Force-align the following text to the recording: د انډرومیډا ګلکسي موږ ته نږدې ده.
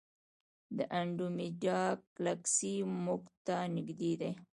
د 0.77 0.79
انډرومیډا 0.99 1.81
ګلکسي 2.17 2.75
موږ 3.03 3.23
ته 3.45 3.55
نږدې 3.75 4.13
ده. 4.21 4.29